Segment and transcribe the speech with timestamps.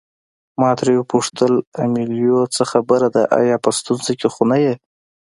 [0.59, 1.53] ما ترې وپوښتل
[1.85, 4.73] امیلیو څه خبره ده آیا په ستونزه کې خو نه یې.